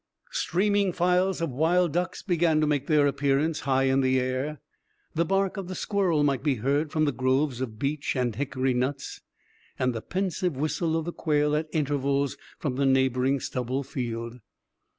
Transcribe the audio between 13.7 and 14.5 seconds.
field.